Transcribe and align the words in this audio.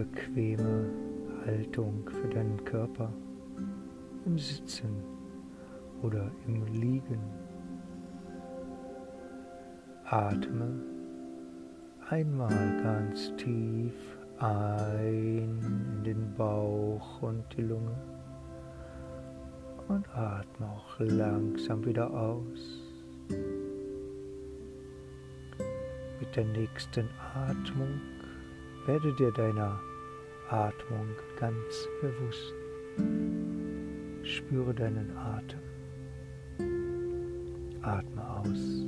bequeme 0.00 0.88
Haltung 1.44 2.08
für 2.08 2.28
deinen 2.28 2.64
Körper 2.64 3.12
im 4.24 4.38
Sitzen 4.38 5.04
oder 6.02 6.30
im 6.46 6.64
Liegen. 6.68 7.20
Atme 10.04 10.80
einmal 12.08 12.82
ganz 12.82 13.36
tief 13.36 13.92
ein 14.38 15.60
in 15.98 16.04
den 16.04 16.34
Bauch 16.34 17.20
und 17.20 17.44
die 17.54 17.62
Lunge 17.62 17.94
und 19.88 20.08
atme 20.16 20.66
auch 20.66 20.98
langsam 20.98 21.84
wieder 21.84 22.10
aus. 22.10 22.80
Mit 26.20 26.36
der 26.36 26.46
nächsten 26.46 27.06
Atmung 27.34 28.00
werde 28.86 29.12
dir 29.14 29.30
deiner 29.32 29.78
Atmung 30.50 31.14
ganz 31.38 31.88
bewusst. 32.00 32.54
Spüre 34.24 34.74
deinen 34.74 35.16
Atem. 35.16 35.60
Atme 37.82 38.30
aus. 38.30 38.84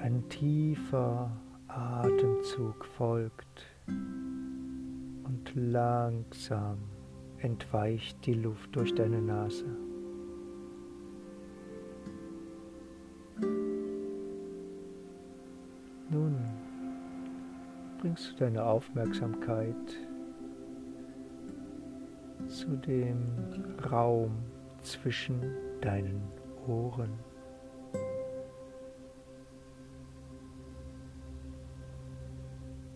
Ein 0.00 0.24
tiefer 0.28 1.30
Atemzug 1.68 2.84
folgt 2.84 3.64
und 3.86 5.52
langsam 5.54 6.78
entweicht 7.38 8.26
die 8.26 8.34
Luft 8.34 8.74
durch 8.74 8.92
deine 8.92 9.22
Nase. 9.22 9.91
Deine 18.42 18.64
Aufmerksamkeit 18.64 19.76
zu 22.48 22.76
dem 22.76 23.22
Raum 23.88 24.32
zwischen 24.82 25.40
deinen 25.80 26.20
Ohren. 26.66 27.12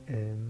Im 0.07 0.46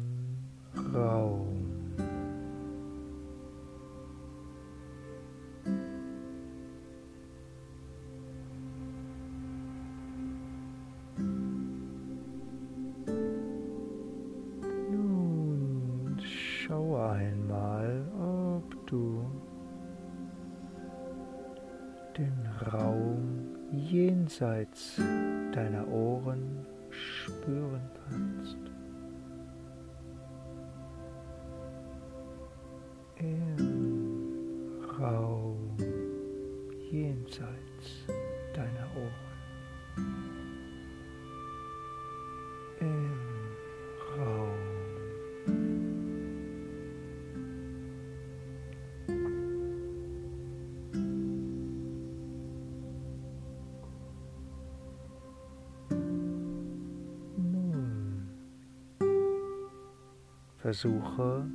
versuche 60.67 61.47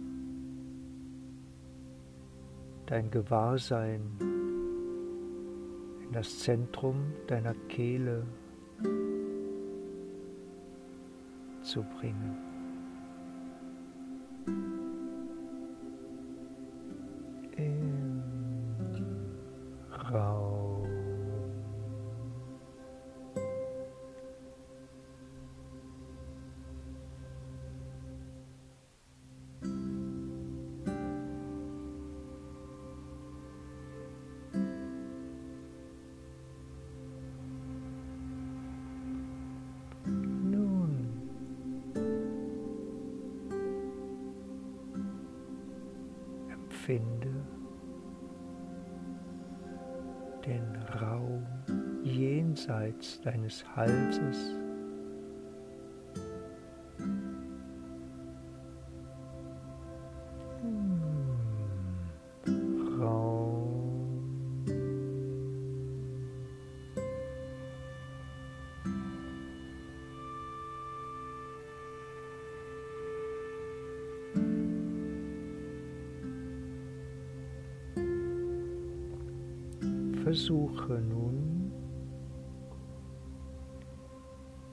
dein 2.86 3.12
Gewahrsein 3.12 4.00
in 6.02 6.14
das 6.14 6.40
Zentrum 6.40 7.12
deiner 7.28 7.54
Kehle 7.68 8.26
zu 11.62 11.84
bringen. 11.84 12.51
Empfinde 46.96 47.46
den 50.46 50.76
Raum 51.00 51.46
jenseits 52.04 53.22
deines 53.22 53.64
Halses. 53.76 54.61
Versuche 80.72 81.02
nun 81.02 81.72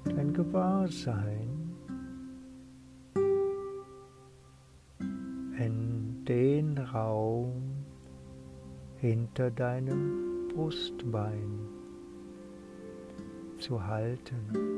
dein 0.04 0.32
Gewahrsein 0.32 1.74
in 5.58 6.24
den 6.24 6.78
Raum 6.78 7.52
hinter 8.98 9.50
deinem 9.50 10.48
Brustbein 10.54 11.68
zu 13.58 13.84
halten. 13.84 14.77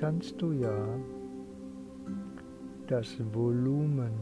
Kannst 0.00 0.40
du 0.40 0.52
ja 0.52 0.98
das 2.86 3.18
Volumen 3.34 4.12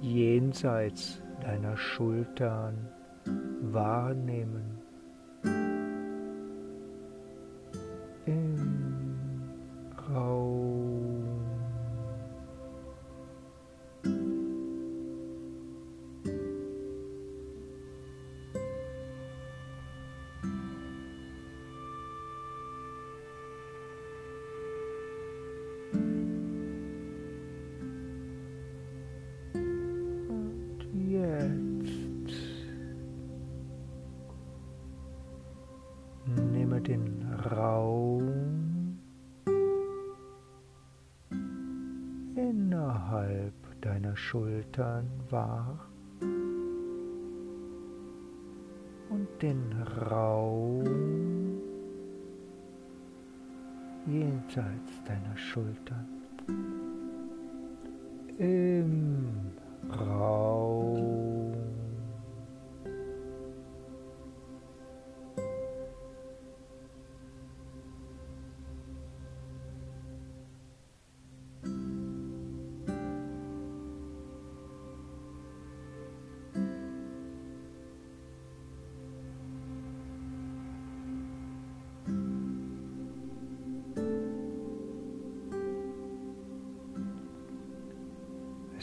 jenseits 0.00 1.20
deiner 1.40 1.76
Schultern 1.76 2.88
wahrnehmen. 3.60 4.75
Schultern 44.76 45.10
wahr 45.30 45.88
und 49.08 49.26
den 49.40 49.72
Raum 50.10 50.84
jenseits 54.06 55.02
deiner 55.06 55.36
Schultern. 55.36 56.15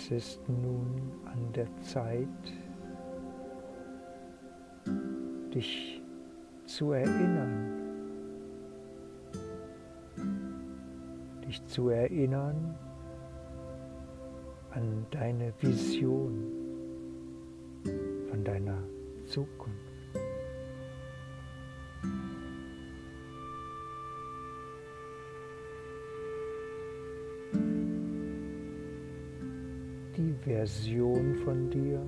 Es 0.04 0.12
ist 0.12 0.50
nun 0.50 1.14
an 1.24 1.54
der 1.54 1.68
Zeit, 1.80 2.28
dich 5.56 6.02
zu 6.66 6.92
erinnern, 6.92 7.80
dich 11.48 11.66
zu 11.68 11.88
erinnern 11.88 12.76
an 14.72 15.06
deine 15.10 15.54
Vision 15.62 16.52
von 18.30 18.44
deiner 18.44 18.84
Zukunft. 19.26 19.93
Version 30.64 31.36
von 31.44 31.70
dir, 31.70 32.00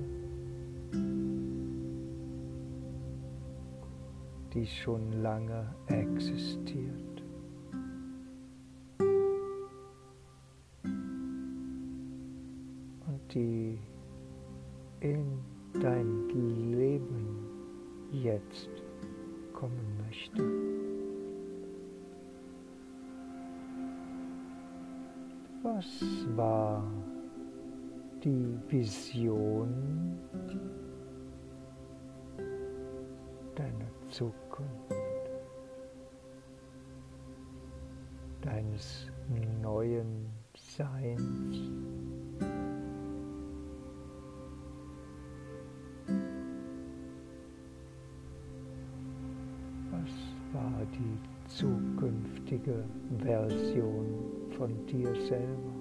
die 4.54 4.66
schon 4.66 5.12
lange 5.20 5.74
existiert. 5.88 7.22
Und 13.06 13.34
die 13.34 13.78
in 15.00 15.38
dein 15.74 16.26
Leben 16.70 17.36
jetzt 18.10 18.70
kommen 19.52 19.98
möchte. 20.08 20.42
Was 25.62 26.02
war 26.34 26.82
die 28.26 28.58
Vision 28.68 30.18
deiner 33.54 34.10
Zukunft, 34.10 34.66
deines 38.42 39.06
neuen 39.62 40.26
Seins. 40.56 41.56
Was 49.92 50.52
war 50.52 50.84
die 50.90 51.48
zukünftige 51.48 52.82
Version 53.20 54.50
von 54.56 54.84
dir 54.86 55.14
selber? 55.28 55.75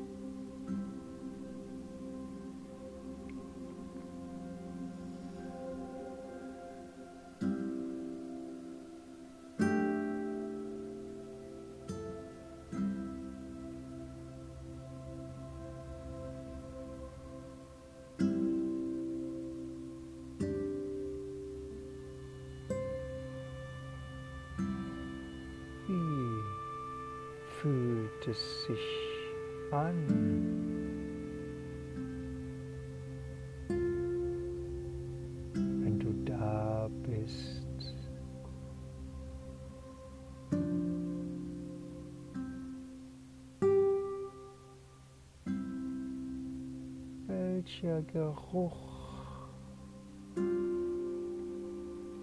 Welcher 47.82 48.02
Geruch 48.04 48.78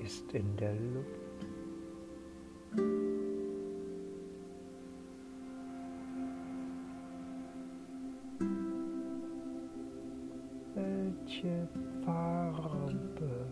ist 0.02 0.32
in 0.32 0.56
der 0.56 0.74
Luft? 0.74 1.20
welche 10.74 11.68
Farbe 12.02 13.46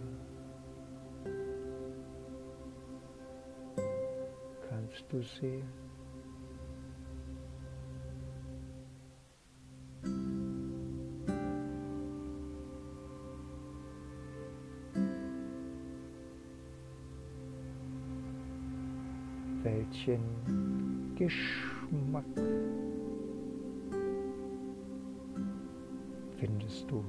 kannst 4.68 5.04
du 5.10 5.22
sehen? 5.22 5.79
Welchen 20.06 21.14
Geschmack. 21.14 22.24
Findest 26.38 26.90
du 26.90 27.04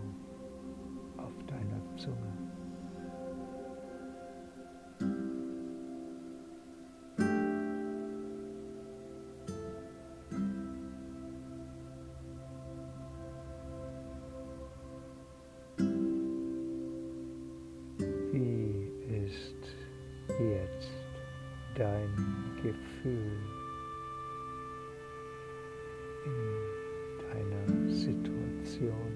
bendición. 28.82 29.11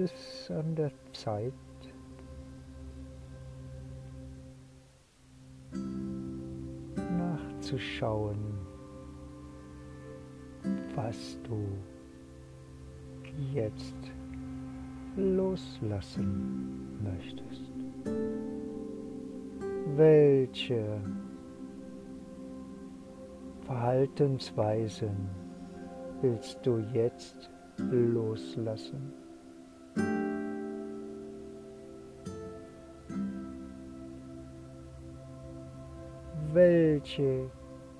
Es 0.00 0.50
an 0.50 0.74
der 0.74 0.90
Zeit, 1.12 1.52
zu 7.66 7.78
schauen, 7.78 8.36
was 10.94 11.36
du 11.42 11.66
jetzt 13.52 13.96
loslassen 15.16 16.96
möchtest. 17.02 17.72
Welche 19.96 21.00
Verhaltensweisen 23.62 25.28
willst 26.22 26.64
du 26.64 26.78
jetzt 26.92 27.50
loslassen? 27.78 29.12
Welche 37.06 37.48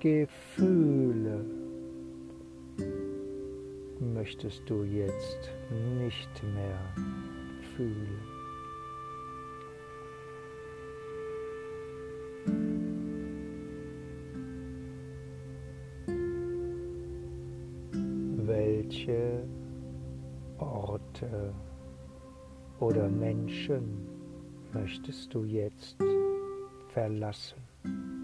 Gefühle 0.01 1.45
möchtest 4.01 4.69
du 4.69 4.83
jetzt 4.83 5.49
nicht 5.97 6.43
mehr 6.43 6.93
fühlen? 7.77 8.19
Welche 18.45 19.47
Orte 20.57 21.53
oder 22.81 23.07
Menschen 23.07 24.05
möchtest 24.73 25.33
du 25.33 25.45
jetzt 25.45 25.95
verlassen? 26.89 28.16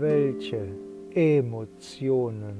Welche 0.00 0.76
Emotionen 1.10 2.56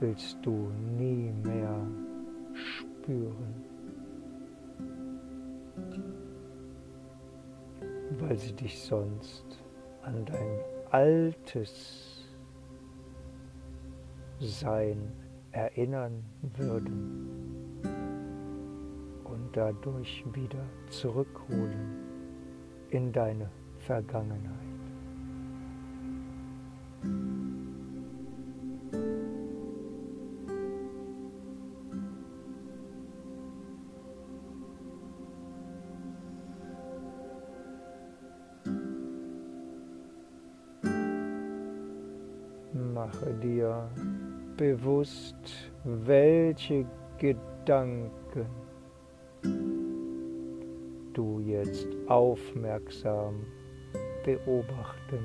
willst 0.00 0.38
du 0.42 0.72
nie 0.98 1.30
mehr 1.44 1.86
spüren? 2.54 3.54
Weil 8.18 8.36
sie 8.36 8.52
dich 8.52 8.80
sonst 8.82 9.44
an 10.02 10.24
dein 10.24 10.58
altes 10.90 12.26
Sein 14.40 15.12
erinnern 15.52 16.24
würden 16.56 17.80
und 19.22 19.50
dadurch 19.52 20.24
wieder 20.34 20.66
zurückholen 20.88 21.94
in 22.90 23.12
deine 23.12 23.48
Vergangenheit. 23.78 24.69
Bewusst, 44.60 45.72
welche 45.84 46.84
Gedanken 47.16 48.46
du 51.14 51.40
jetzt 51.40 51.88
aufmerksam 52.08 53.46
beobachten 54.22 55.24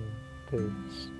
willst. 0.51 1.14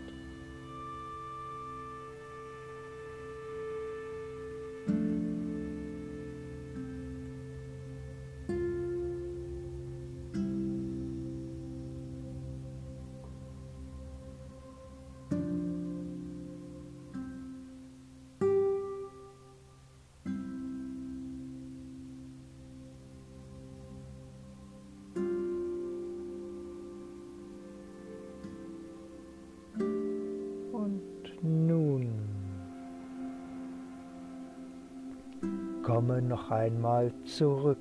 Noch 36.46 36.52
einmal 36.52 37.12
zurück 37.24 37.78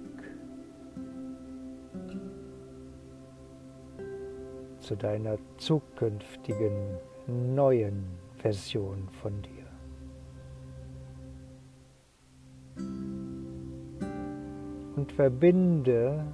zu 4.79 4.97
deiner 4.97 5.37
zukünftigen 5.59 6.73
neuen 7.27 8.05
Version 8.39 9.09
von 9.21 9.33
dir. 9.43 9.65
Und 14.97 15.13
verbinde 15.13 16.25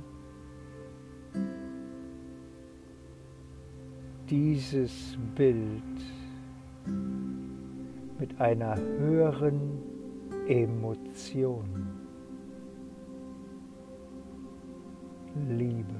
dieses 4.28 5.16
Bild 5.34 5.82
mit 8.18 8.40
einer 8.40 8.76
höheren 8.76 9.82
Emotion, 10.46 11.99
Liebe, 15.50 15.99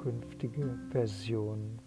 zukünftige 0.00 0.78
Version 0.90 1.78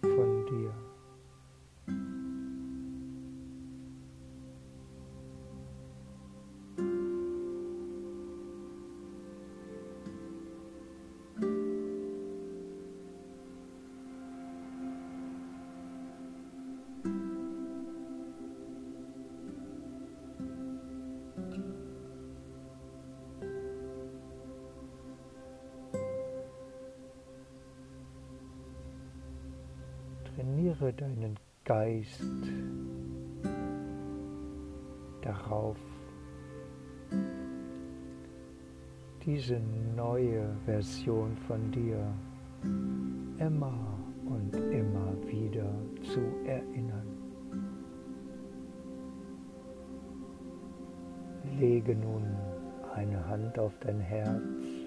Trainiere 30.44 30.92
deinen 30.92 31.38
Geist 31.64 32.22
darauf, 35.22 35.78
diese 39.24 39.58
neue 39.96 40.54
Version 40.66 41.34
von 41.48 41.72
dir 41.72 42.12
immer 43.38 43.98
und 44.26 44.54
immer 44.54 45.14
wieder 45.26 45.72
zu 46.02 46.20
erinnern. 46.44 47.08
Lege 51.58 51.96
nun 51.96 52.26
eine 52.94 53.26
Hand 53.28 53.58
auf 53.58 53.72
dein 53.80 54.00
Herz 54.00 54.83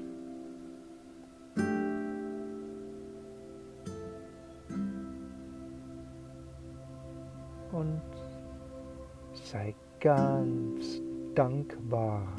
ganz 10.00 11.02
dankbar 11.34 12.36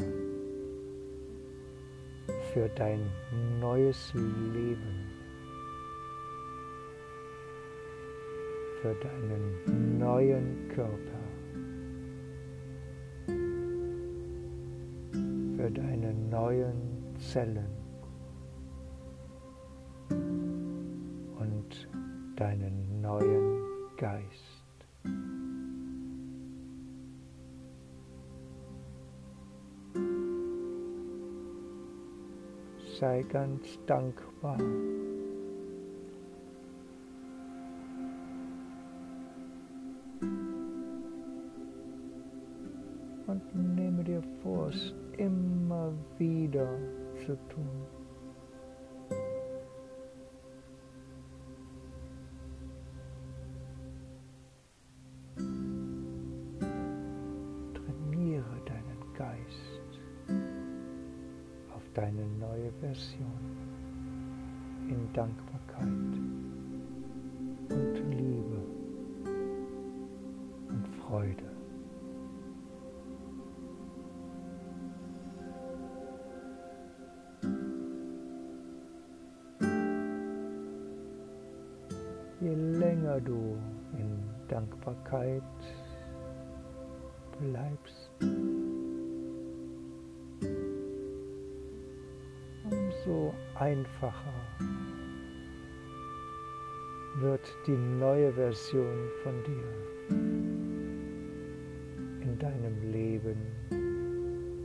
für 2.52 2.68
dein 2.76 3.10
neues 3.60 4.12
Leben, 4.14 5.06
für 8.80 8.94
deinen 8.94 9.98
neuen 9.98 10.68
Körper, 10.68 11.18
für 15.56 15.70
deine 15.70 16.14
neuen 16.30 17.16
Zellen 17.18 17.87
ganz 33.22 33.78
dankbar. 33.86 34.58
Du 83.20 83.56
in 83.98 84.18
Dankbarkeit 84.48 85.42
bleibst, 87.38 88.10
umso 92.70 93.34
einfacher 93.54 94.34
wird 97.20 97.48
die 97.66 97.76
neue 97.76 98.32
Version 98.32 99.08
von 99.22 99.42
dir 99.44 99.64
in 102.22 102.38
deinem 102.38 102.92
Leben 102.92 103.38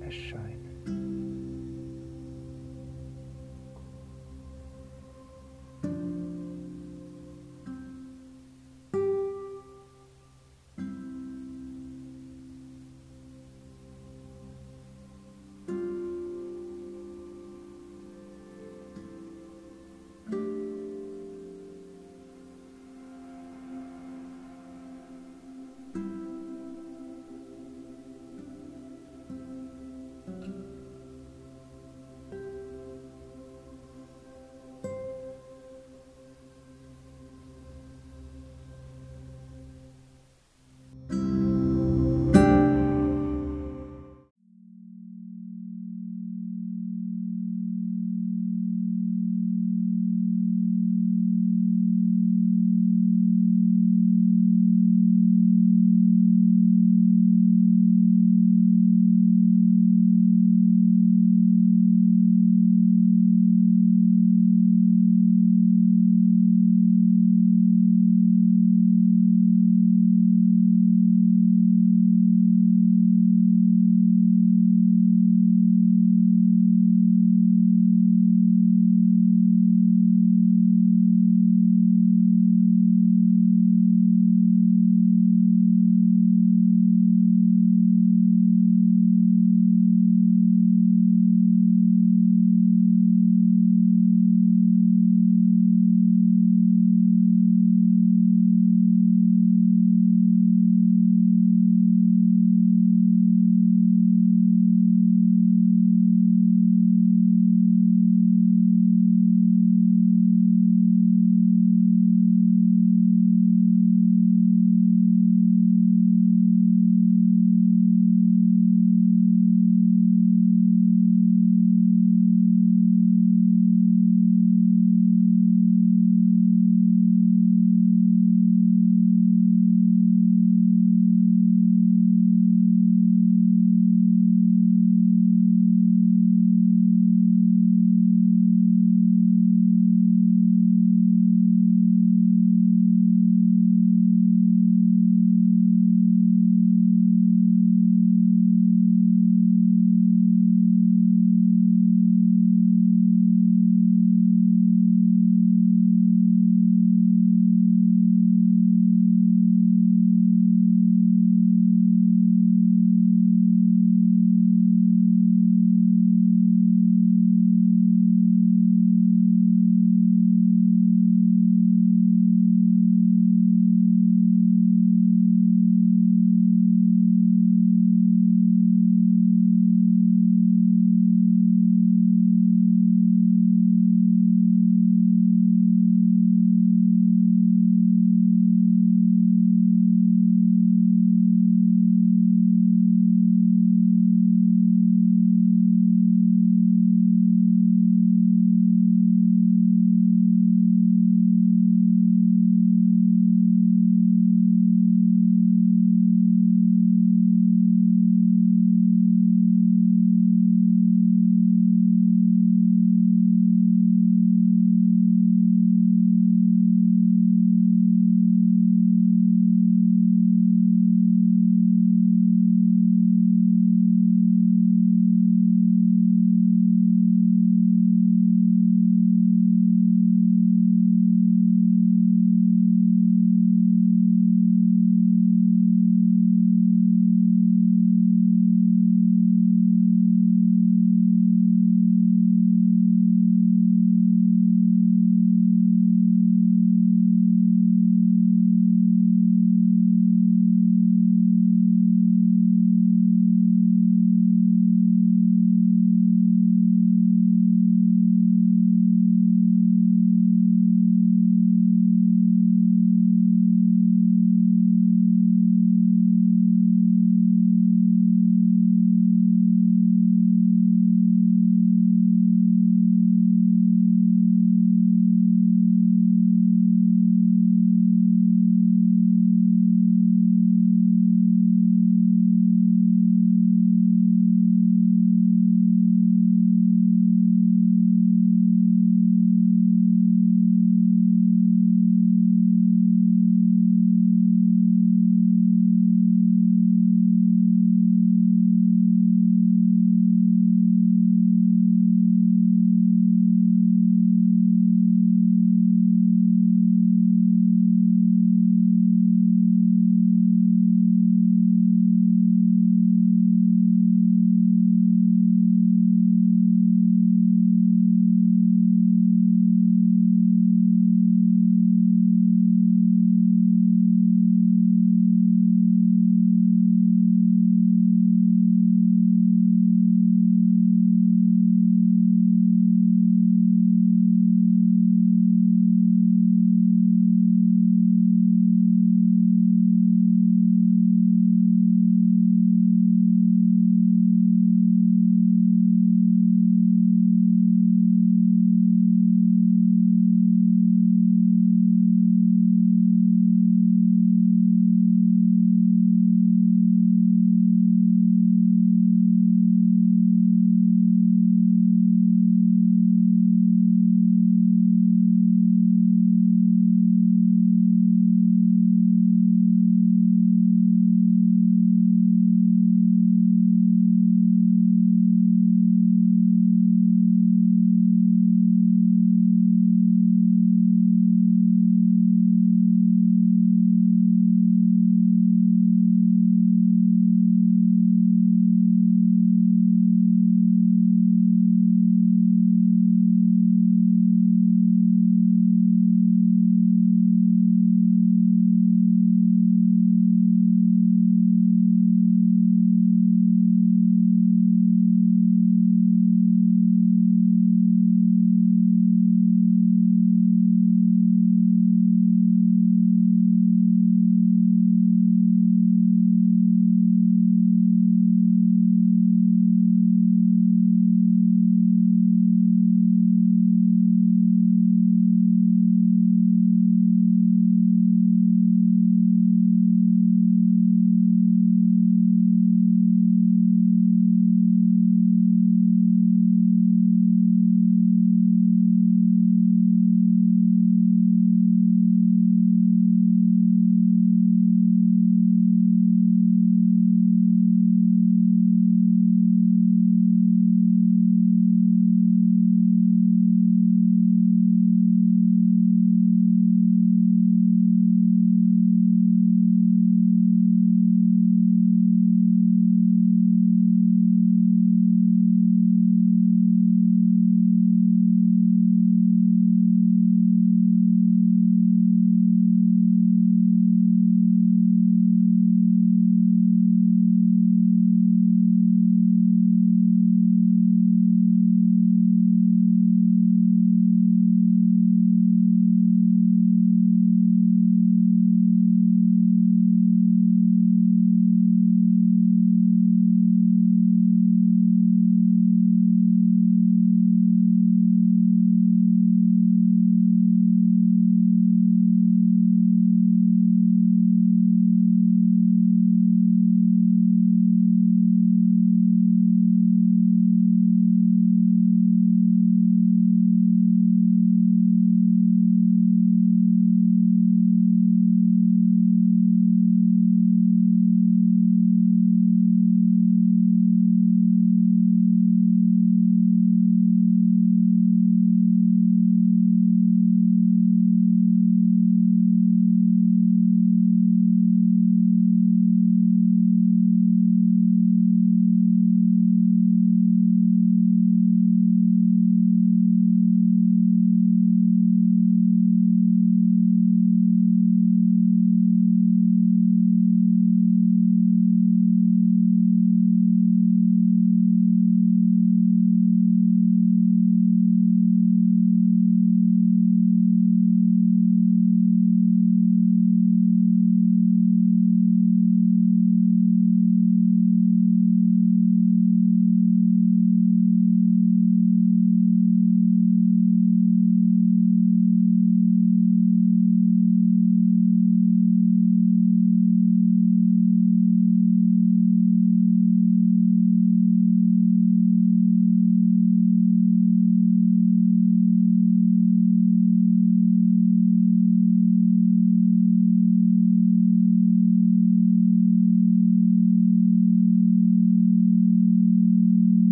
erscheinen. 0.00 0.57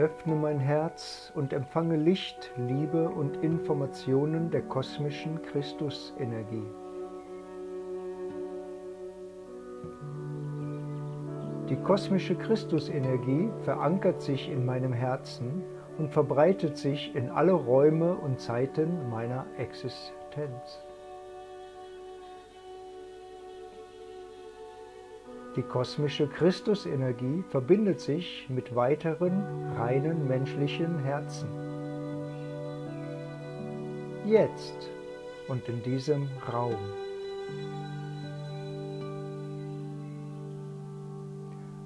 Öffne 0.00 0.34
mein 0.34 0.58
Herz 0.58 1.30
und 1.34 1.52
empfange 1.52 1.96
Licht, 1.96 2.50
Liebe 2.56 3.10
und 3.10 3.36
Informationen 3.38 4.50
der 4.50 4.62
kosmischen 4.62 5.42
Christusenergie. 5.42 6.66
Die 11.68 11.76
kosmische 11.76 12.34
Christusenergie 12.34 13.50
verankert 13.64 14.22
sich 14.22 14.50
in 14.50 14.64
meinem 14.64 14.92
Herzen 14.92 15.62
und 15.98 16.10
verbreitet 16.10 16.78
sich 16.78 17.14
in 17.14 17.28
alle 17.28 17.52
Räume 17.52 18.14
und 18.14 18.40
Zeiten 18.40 19.10
meiner 19.10 19.46
Existenz. 19.58 20.89
Die 25.56 25.62
kosmische 25.62 26.28
Christusenergie 26.28 27.42
verbindet 27.48 27.98
sich 28.00 28.46
mit 28.48 28.76
weiteren 28.76 29.42
reinen 29.76 30.28
menschlichen 30.28 31.00
Herzen. 31.00 31.48
Jetzt 34.24 34.90
und 35.48 35.68
in 35.68 35.82
diesem 35.82 36.28
Raum. 36.52 36.78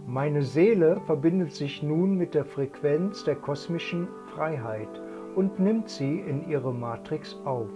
Meine 0.07 0.43
Seele 0.43 1.01
verbindet 1.07 1.53
sich 1.53 1.83
nun 1.83 2.17
mit 2.17 2.35
der 2.35 2.45
Frequenz 2.45 3.25
der 3.25 3.37
kosmischen 3.37 4.09
Freiheit 4.35 5.01
und 5.37 5.59
nimmt 5.59 5.89
sie 5.89 6.21
in 6.21 6.49
ihre 6.51 6.75
Matrix 6.75 7.35
auf. 7.47 7.71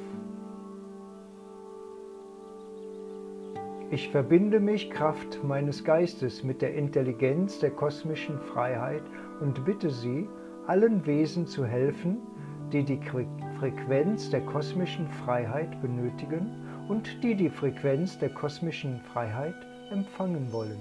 Ich 3.90 4.10
verbinde 4.10 4.60
mich 4.60 4.90
Kraft 4.90 5.43
meines 5.43 5.82
Geistes 5.82 6.44
mit 6.44 6.60
der 6.60 6.74
Intelligenz 6.74 7.59
der 7.59 7.70
kosmischen 7.70 8.39
Freiheit 8.39 9.02
und 9.40 9.65
bitte 9.65 9.89
sie, 9.89 10.28
allen 10.66 11.06
Wesen 11.06 11.47
zu 11.47 11.65
helfen, 11.65 12.19
die 12.70 12.85
die 12.85 13.01
Frequenz 13.59 14.28
der 14.28 14.43
kosmischen 14.43 15.09
Freiheit 15.09 15.81
benötigen 15.81 16.51
und 16.86 17.24
die 17.24 17.35
die 17.35 17.48
Frequenz 17.48 18.19
der 18.19 18.28
kosmischen 18.28 19.01
Freiheit 19.01 19.56
empfangen 19.90 20.52
wollen. 20.52 20.78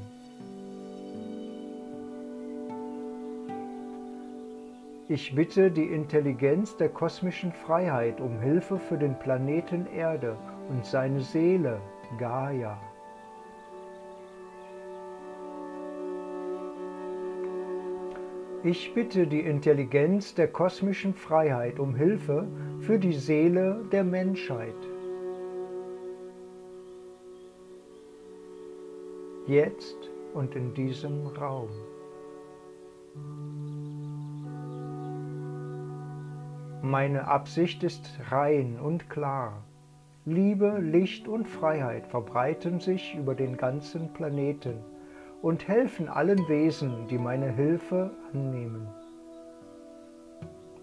Ich 5.07 5.33
bitte 5.33 5.71
die 5.71 5.85
Intelligenz 5.85 6.75
der 6.75 6.89
kosmischen 6.89 7.53
Freiheit 7.53 8.19
um 8.19 8.41
Hilfe 8.41 8.77
für 8.77 8.97
den 8.97 9.17
Planeten 9.17 9.87
Erde 9.95 10.35
und 10.67 10.85
seine 10.85 11.21
Seele, 11.21 11.79
Gaia. 12.19 12.77
Ich 18.69 18.93
bitte 18.93 19.27
die 19.27 19.39
Intelligenz 19.39 20.35
der 20.35 20.49
kosmischen 20.49 21.13
Freiheit 21.13 21.79
um 21.79 21.95
Hilfe 21.95 22.45
für 22.81 22.99
die 22.99 23.13
Seele 23.13 23.85
der 23.93 24.03
Menschheit. 24.03 24.75
Jetzt 29.47 29.95
und 30.33 30.53
in 30.53 30.73
diesem 30.73 31.27
Raum. 31.27 31.69
Meine 36.81 37.25
Absicht 37.25 37.83
ist 37.83 38.19
rein 38.29 38.77
und 38.83 39.09
klar. 39.09 39.63
Liebe, 40.25 40.79
Licht 40.79 41.29
und 41.29 41.47
Freiheit 41.47 42.05
verbreiten 42.07 42.81
sich 42.81 43.15
über 43.15 43.33
den 43.33 43.55
ganzen 43.55 44.11
Planeten 44.11 44.83
und 45.41 45.67
helfen 45.67 46.09
allen 46.09 46.47
Wesen, 46.47 47.07
die 47.07 47.17
meine 47.17 47.49
Hilfe 47.51 48.11
annehmen. 48.33 48.87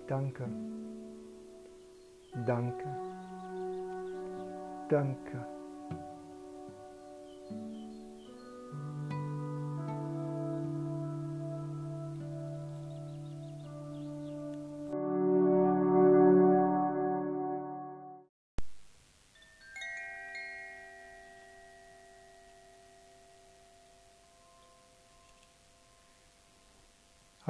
Danke. 0.07 0.45
Danke. 2.47 2.85
Danke. 4.89 5.54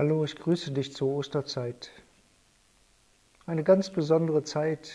Hallo, 0.05 0.23
ich 0.23 0.37
grüße 0.37 0.71
dich 0.71 0.93
zur 0.93 1.09
Osterzeit. 1.09 1.91
Eine 3.47 3.65
ganz 3.65 3.89
besondere 3.89 4.43
Zeit, 4.43 4.93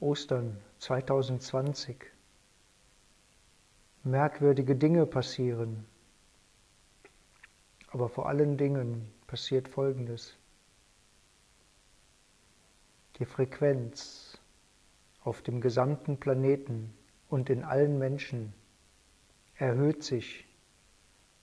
Ostern 0.00 0.60
2020. 0.80 1.96
Merkwürdige 4.02 4.74
Dinge 4.74 5.06
passieren. 5.06 5.86
Aber 7.92 8.08
vor 8.08 8.28
allen 8.28 8.56
Dingen 8.56 9.12
passiert 9.28 9.68
Folgendes. 9.68 10.36
Die 13.20 13.26
Frequenz 13.26 14.40
auf 15.22 15.40
dem 15.42 15.60
gesamten 15.60 16.18
Planeten 16.18 16.92
und 17.28 17.48
in 17.48 17.62
allen 17.62 17.96
Menschen 17.96 18.52
erhöht 19.54 20.02
sich 20.02 20.48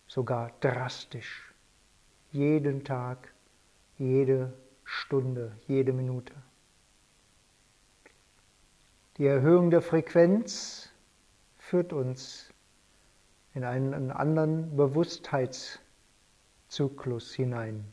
sogar 0.05 0.51
drastisch 0.59 1.54
jeden 2.35 2.83
Tag, 2.83 3.33
jede 3.97 4.53
Stunde, 4.83 5.57
jede 5.67 5.93
Minute. 5.93 6.33
Die 9.17 9.25
Erhöhung 9.25 9.71
der 9.71 9.81
Frequenz 9.81 10.91
führt 11.57 11.93
uns 11.93 12.49
in 13.53 13.63
einen 13.63 14.11
anderen 14.11 14.75
Bewusstheitszyklus 14.75 17.33
hinein. 17.33 17.85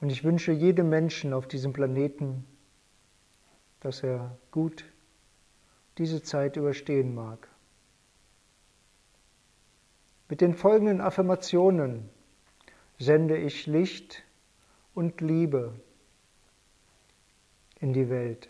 Und 0.00 0.10
ich 0.10 0.22
wünsche 0.22 0.52
jedem 0.52 0.88
Menschen 0.88 1.32
auf 1.32 1.48
diesem 1.48 1.72
Planeten, 1.72 2.46
dass 3.80 4.04
er 4.04 4.38
gut 4.52 4.84
diese 5.98 6.22
Zeit 6.22 6.56
überstehen 6.56 7.12
mag. 7.14 7.51
Mit 10.32 10.40
den 10.40 10.54
folgenden 10.54 11.02
Affirmationen 11.02 12.08
sende 12.98 13.36
ich 13.36 13.66
Licht 13.66 14.24
und 14.94 15.20
Liebe 15.20 15.78
in 17.80 17.92
die 17.92 18.08
Welt, 18.08 18.48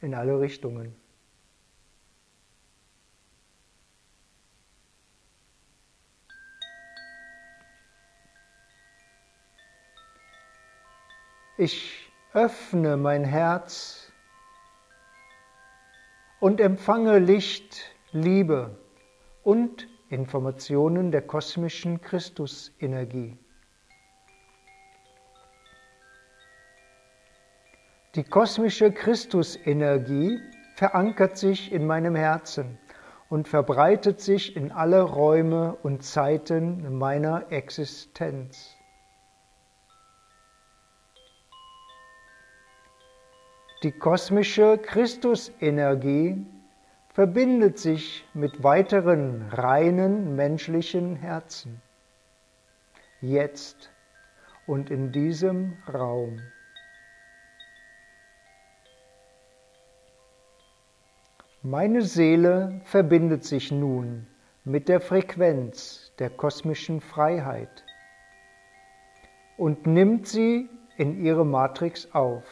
in 0.00 0.14
alle 0.14 0.38
Richtungen. 0.38 0.94
Ich 11.58 12.08
öffne 12.34 12.96
mein 12.96 13.24
Herz 13.24 14.12
und 16.38 16.60
empfange 16.60 17.18
Licht, 17.18 17.80
Liebe 18.12 18.78
und 19.42 19.88
Informationen 20.10 21.12
der 21.12 21.22
kosmischen 21.22 22.00
Christusenergie. 22.00 23.38
Die 28.16 28.24
kosmische 28.24 28.90
Christusenergie 28.90 30.40
verankert 30.74 31.38
sich 31.38 31.70
in 31.70 31.86
meinem 31.86 32.16
Herzen 32.16 32.76
und 33.28 33.46
verbreitet 33.46 34.20
sich 34.20 34.56
in 34.56 34.72
alle 34.72 35.02
Räume 35.02 35.76
und 35.84 36.02
Zeiten 36.02 36.98
meiner 36.98 37.52
Existenz. 37.52 38.76
Die 43.84 43.92
kosmische 43.92 44.76
Christusenergie 44.76 46.44
verbindet 47.12 47.78
sich 47.78 48.24
mit 48.34 48.62
weiteren 48.62 49.48
reinen 49.50 50.36
menschlichen 50.36 51.16
Herzen. 51.16 51.82
Jetzt 53.20 53.90
und 54.66 54.90
in 54.90 55.10
diesem 55.10 55.76
Raum. 55.92 56.40
Meine 61.62 62.02
Seele 62.02 62.80
verbindet 62.84 63.44
sich 63.44 63.70
nun 63.72 64.26
mit 64.64 64.88
der 64.88 65.00
Frequenz 65.00 66.12
der 66.18 66.30
kosmischen 66.30 67.00
Freiheit 67.00 67.84
und 69.58 69.86
nimmt 69.86 70.26
sie 70.28 70.70
in 70.96 71.22
ihre 71.22 71.44
Matrix 71.44 72.12
auf. 72.12 72.44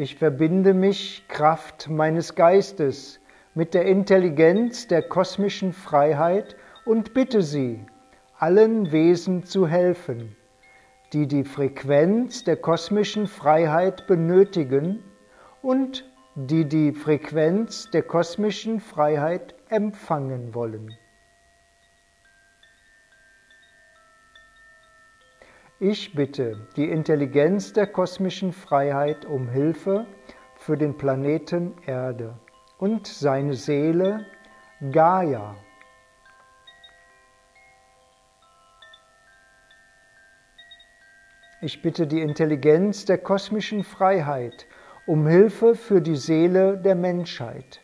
Ich 0.00 0.16
verbinde 0.16 0.72
mich 0.72 1.28
Kraft 1.28 1.90
meines 1.90 2.34
Geistes 2.34 3.20
mit 3.54 3.74
der 3.74 3.84
Intelligenz 3.84 4.86
der 4.86 5.02
kosmischen 5.02 5.74
Freiheit 5.74 6.56
und 6.86 7.12
bitte 7.12 7.42
sie, 7.42 7.84
allen 8.38 8.92
Wesen 8.92 9.44
zu 9.44 9.68
helfen, 9.68 10.34
die 11.12 11.26
die 11.26 11.44
Frequenz 11.44 12.44
der 12.44 12.56
kosmischen 12.56 13.26
Freiheit 13.26 14.06
benötigen 14.06 15.04
und 15.60 16.10
die 16.34 16.64
die 16.64 16.92
Frequenz 16.92 17.90
der 17.90 18.02
kosmischen 18.02 18.80
Freiheit 18.80 19.54
empfangen 19.68 20.54
wollen. 20.54 20.96
Ich 25.82 26.14
bitte 26.14 26.68
die 26.76 26.90
Intelligenz 26.90 27.72
der 27.72 27.86
kosmischen 27.86 28.52
Freiheit 28.52 29.24
um 29.24 29.48
Hilfe 29.48 30.06
für 30.54 30.76
den 30.76 30.98
Planeten 30.98 31.74
Erde 31.86 32.38
und 32.76 33.06
seine 33.06 33.54
Seele 33.54 34.26
Gaia. 34.92 35.56
Ich 41.62 41.80
bitte 41.80 42.06
die 42.06 42.20
Intelligenz 42.20 43.06
der 43.06 43.16
kosmischen 43.16 43.82
Freiheit 43.82 44.66
um 45.06 45.26
Hilfe 45.26 45.74
für 45.74 46.02
die 46.02 46.16
Seele 46.16 46.76
der 46.76 46.94
Menschheit. 46.94 47.80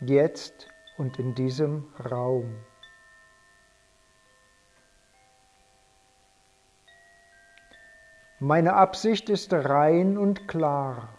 Jetzt 0.00 0.66
und 0.98 1.20
in 1.20 1.36
diesem 1.36 1.94
Raum. 2.10 2.56
Meine 8.42 8.74
Absicht 8.74 9.30
ist 9.30 9.52
rein 9.52 10.18
und 10.18 10.48
klar. 10.48 11.10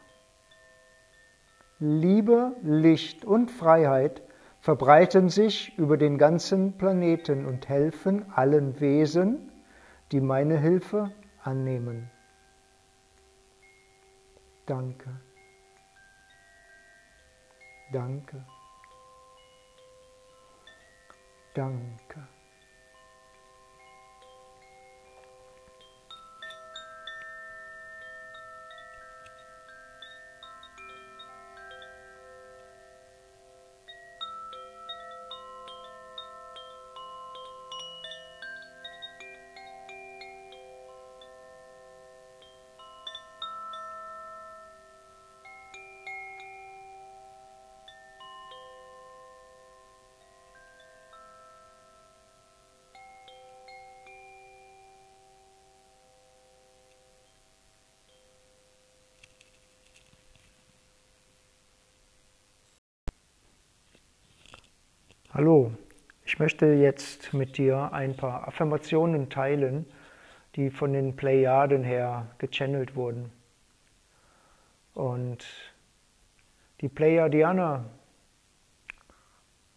Liebe, 1.79 2.53
Licht 2.63 3.23
und 3.23 3.49
Freiheit 3.49 4.21
verbreiten 4.59 5.29
sich 5.29 5.77
über 5.77 5.95
den 5.95 6.17
ganzen 6.17 6.75
Planeten 6.77 7.45
und 7.45 7.69
helfen 7.69 8.29
allen 8.33 8.77
Wesen, 8.81 9.53
die 10.11 10.19
meine 10.19 10.59
Hilfe 10.59 11.13
annehmen. 11.41 12.11
Danke. 14.65 15.21
Danke. 17.93 18.45
Danke. 21.53 22.27
Hallo, 65.35 65.71
ich 66.25 66.37
möchte 66.37 66.67
jetzt 66.67 67.33
mit 67.33 67.57
dir 67.57 67.91
ein 67.91 68.15
paar 68.15 68.47
Affirmationen 68.47 69.31
teilen, 69.31 69.87
die 70.55 70.69
von 70.69 70.93
den 70.93 71.15
Plejaden 71.15 71.83
her 71.83 72.27
gechannelt 72.37 72.95
wurden. 72.95 73.31
Und 74.93 75.43
die 76.81 76.87
Plejadianer 76.87 77.83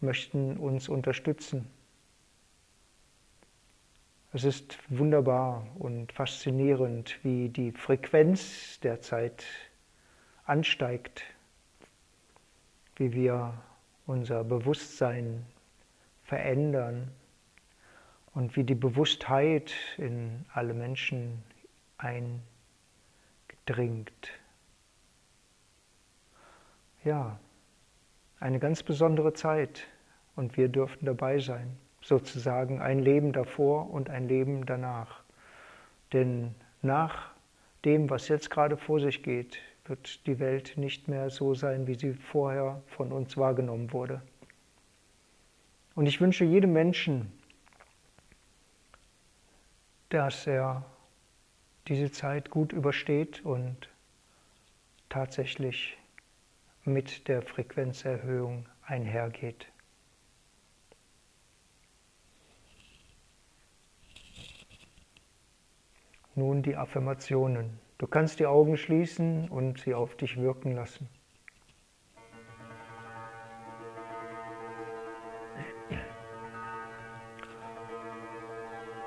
möchten 0.03 0.59
uns 0.59 0.91
unterstützen. 0.91 1.71
Es 4.35 4.45
ist 4.45 4.79
wunderbar 4.91 5.67
und 5.79 6.13
faszinierend, 6.13 7.19
wie 7.23 7.49
die 7.49 7.73
Frequenz 7.73 8.79
derzeit 8.81 9.47
ansteigt, 10.45 11.23
wie 12.97 13.15
wir 13.15 13.55
unser 14.07 14.45
Bewusstsein 14.45 15.45
verändern 16.25 17.11
und 18.35 18.57
wie 18.57 18.65
die 18.65 18.75
Bewusstheit 18.75 19.73
in 19.97 20.45
alle 20.53 20.75
Menschen 20.75 21.43
eindringt. 21.99 22.43
Ja, 27.05 27.39
eine 28.41 28.59
ganz 28.59 28.83
besondere 28.83 29.33
Zeit 29.33 29.87
und 30.35 30.57
wir 30.57 30.69
dürften 30.69 31.07
dabei 31.07 31.39
sein, 31.39 31.77
sozusagen 32.03 32.81
ein 32.81 32.99
Leben 32.99 33.33
davor 33.33 33.91
und 33.91 34.11
ein 34.11 34.29
Leben 34.29 34.67
danach. 34.67 35.23
Denn 36.13 36.55
nach 36.83 37.31
dem, 37.85 38.11
was 38.11 38.29
jetzt 38.29 38.51
gerade 38.51 38.77
vor 38.77 39.01
sich 39.01 39.23
geht, 39.23 39.59
wird 39.89 40.27
die 40.27 40.39
Welt 40.39 40.77
nicht 40.77 41.09
mehr 41.09 41.31
so 41.31 41.55
sein, 41.55 41.87
wie 41.87 41.95
sie 41.95 42.15
vorher 42.15 42.83
von 42.87 43.13
uns 43.13 43.37
wahrgenommen 43.37 43.93
wurde. 43.93 44.23
Und 45.95 46.07
ich 46.07 46.21
wünsche 46.21 46.45
jedem 46.45 46.73
Menschen, 46.73 47.33
dass 50.09 50.47
er 50.47 50.85
diese 51.89 52.11
Zeit 52.11 52.51
gut 52.51 52.73
übersteht 52.73 53.45
und 53.45 53.89
tatsächlich 55.09 55.97
mit 56.85 57.29
der 57.29 57.43
Frequenzerhöhung 57.43 58.67
einhergeht. 58.83 59.67
Nun 66.35 66.63
die 66.63 66.77
Affirmationen. 66.77 67.86
Du 67.99 68.07
kannst 68.07 68.41
die 68.41 68.47
Augen 68.47 68.77
schließen 68.77 69.49
und 69.49 69.81
sie 69.81 69.95
auf 69.95 70.17
dich 70.17 70.37
wirken 70.37 70.73
lassen. 70.73 71.09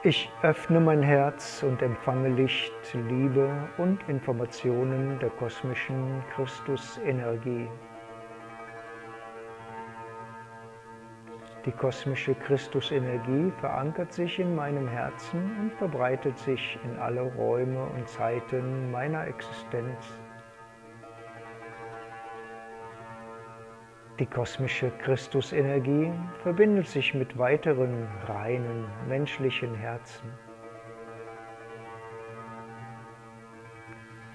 Ich 0.02 0.32
öffne 0.42 0.80
mein 0.80 1.04
Herz 1.04 1.62
und 1.62 1.82
empfange 1.82 2.30
Licht, 2.30 2.74
Liebe 2.94 3.68
und 3.78 4.00
Informationen 4.08 5.20
der 5.20 5.30
kosmischen 5.30 6.24
Christusenergie. 6.34 7.68
Die 11.70 11.76
kosmische 11.76 12.34
Christusenergie 12.34 13.52
verankert 13.60 14.12
sich 14.12 14.40
in 14.40 14.56
meinem 14.56 14.88
Herzen 14.88 15.56
und 15.60 15.74
verbreitet 15.74 16.36
sich 16.40 16.80
in 16.84 16.98
alle 16.98 17.22
Räume 17.22 17.86
und 17.96 18.10
Zeiten 18.10 18.90
meiner 18.90 19.28
Existenz. 19.28 20.20
Die 24.18 24.26
kosmische 24.26 24.90
Christusenergie 25.04 26.12
verbindet 26.42 26.88
sich 26.88 27.14
mit 27.14 27.38
weiteren 27.38 28.08
reinen 28.26 28.86
menschlichen 29.08 29.76
Herzen. 29.76 30.28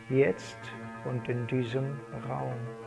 Jetzt 0.09 0.61
und 1.05 1.29
in 1.29 1.49
diesem 1.49 1.99
Raum. 2.29 2.84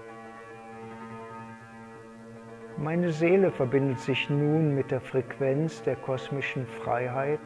Meine 2.80 3.12
Seele 3.12 3.52
verbindet 3.52 4.00
sich 4.00 4.30
nun 4.30 4.76
mit 4.76 4.92
der 4.92 5.02
Frequenz 5.02 5.82
der 5.82 5.96
kosmischen 5.96 6.68
Freiheit 6.68 7.40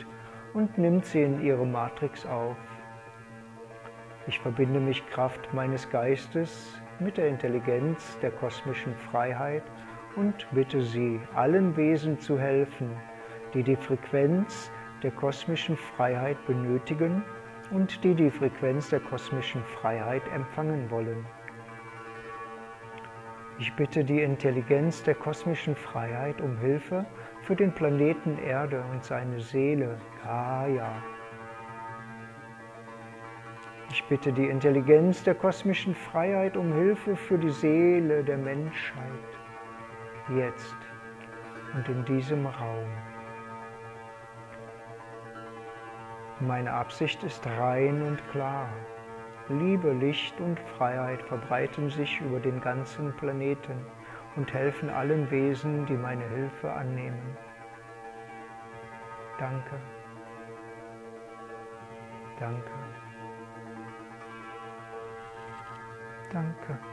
und 0.54 0.78
nimmt 0.78 1.06
sie 1.06 1.22
in 1.22 1.42
ihre 1.42 1.66
Matrix 1.66 2.26
auf. 2.26 2.58
Ich 4.28 4.38
verbinde 4.40 4.82
mich 4.82 5.08
Kraft 5.08 5.54
meines 5.54 5.90
Geistes 5.90 6.78
mit 7.00 7.16
der 7.16 7.30
Intelligenz 7.30 8.20
der 8.22 8.32
kosmischen 8.32 8.94
Freiheit 9.10 9.64
und 10.18 10.46
bitte 10.52 10.82
sie, 10.82 11.18
allen 11.34 11.78
Wesen 11.78 12.20
zu 12.20 12.38
helfen, 12.38 12.92
die 13.54 13.64
die 13.64 13.78
Frequenz 13.78 14.70
der 15.02 15.12
kosmischen 15.12 15.78
Freiheit 15.78 16.46
benötigen 16.46 17.24
und 17.72 18.04
die 18.04 18.16
die 18.16 18.32
Frequenz 18.32 18.90
der 18.90 19.00
kosmischen 19.00 19.64
Freiheit 19.64 20.24
empfangen 20.36 20.92
wollen. 20.92 21.26
Ich 23.62 23.72
bitte 23.76 24.04
die 24.04 24.24
Intelligenz 24.24 25.04
der 25.04 25.14
kosmischen 25.14 25.76
Freiheit 25.76 26.42
um 26.42 26.58
Hilfe 26.58 27.06
für 27.44 27.56
den 27.56 27.72
Planeten 27.72 28.40
Erde 28.40 28.84
und 28.92 29.04
seine 29.04 29.40
Seele 29.40 30.00
Gaia. 30.24 30.92
Ich 33.92 34.04
bitte 34.06 34.34
die 34.34 34.48
Intelligenz 34.48 35.24
der 35.24 35.36
kosmischen 35.36 35.94
Freiheit 35.94 36.58
um 36.58 36.74
Hilfe 36.74 37.16
für 37.16 37.38
die 37.38 37.52
Seele 37.52 38.24
der 38.24 38.38
Menschheit, 38.40 39.30
jetzt 40.36 40.76
und 41.76 41.88
in 41.88 42.04
diesem 42.06 42.48
Raum. 42.48 42.90
Meine 46.40 46.74
Absicht 46.74 47.22
ist 47.24 47.46
rein 47.46 48.02
und 48.02 48.28
klar. 48.32 48.70
Liebe, 49.60 49.92
Licht 49.94 50.40
und 50.40 50.60
Freiheit 50.78 51.22
verbreiten 51.24 51.90
sich 51.90 52.20
über 52.22 52.40
den 52.40 52.62
ganzen 52.62 53.16
Planeten 53.18 53.86
und 54.36 54.54
helfen 54.54 54.90
allen 54.90 55.30
Wesen, 55.30 55.86
die 55.86 55.94
meine 55.94 56.24
Hilfe 56.30 56.72
annehmen. 56.72 57.38
Danke. 59.38 59.76
Danke. 62.40 62.72
Danke. 66.32 66.91